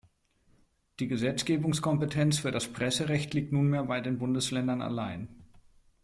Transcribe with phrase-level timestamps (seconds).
[0.99, 5.27] Die Gesetzgebungskompetenz für das Presserecht liegt nunmehr bei den Bundesländern allein.